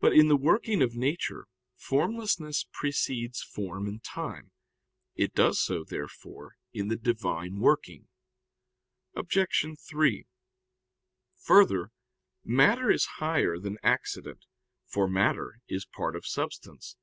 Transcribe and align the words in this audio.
But 0.00 0.14
in 0.14 0.26
the 0.26 0.36
working 0.36 0.82
of 0.82 0.96
nature 0.96 1.46
formlessness 1.76 2.66
precedes 2.72 3.40
form 3.40 3.86
in 3.86 4.00
time. 4.00 4.50
It 5.14 5.32
does 5.32 5.60
so, 5.60 5.84
therefore, 5.84 6.56
in 6.72 6.88
the 6.88 6.96
Divine 6.96 7.60
working. 7.60 8.08
Obj. 9.14 9.78
3: 9.78 10.26
Further, 11.36 11.92
matter 12.42 12.90
is 12.90 13.06
higher 13.22 13.56
than 13.60 13.78
accident, 13.84 14.44
for 14.86 15.06
matter 15.06 15.60
is 15.68 15.84
part 15.86 16.16
of 16.16 16.26
substance. 16.26 16.96